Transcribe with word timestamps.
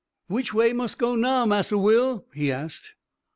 "Which 0.25 0.51
way 0.51 0.73
mus 0.73 0.95
go 0.95 1.15
now, 1.15 1.45
Massa 1.45 1.77
Will?" 1.77 2.25
he 2.33 2.51
asked. 2.51 2.93